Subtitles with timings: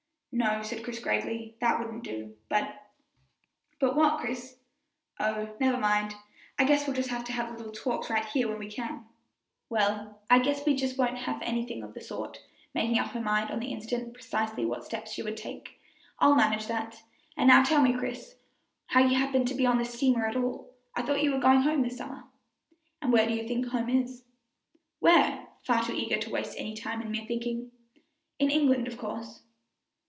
[0.33, 2.87] "No," said Chris gravely, "that wouldn't do; but"
[3.81, 4.57] "But what, Chris?"
[5.19, 6.15] "Oh, never mind!
[6.57, 9.03] I guess we'll just have to have little talks right here when we can."
[9.67, 12.37] "Well, I guess we won't just have to have anything of the sort,"
[12.73, 15.81] making up her mind on the instant precisely what steps she would take.
[16.19, 17.03] "I'll manage that;
[17.35, 18.37] and now tell me, Chris,
[18.87, 20.71] how you happen to be on this steamer at all.
[20.95, 22.23] I thought you were going home this summer?"
[23.01, 24.23] "And where do you think home is?"
[24.99, 27.71] "Where?" far too eager to waste any time in mere thinking.
[28.39, 29.41] "In England, of course."